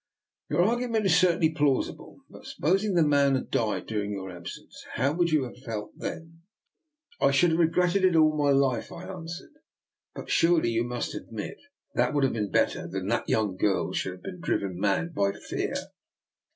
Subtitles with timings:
[0.49, 4.83] "Your argument is certainly plausible; but supposing the man had died during your absence?
[4.93, 6.39] How would you have felt then?
[7.21, 9.53] ""I should have regretted it all my life," I answered.
[9.85, 11.59] *' But surely you must admit
[11.93, 15.13] that would have been better than that a young girl should have been driven mad
[15.13, 15.75] by fear."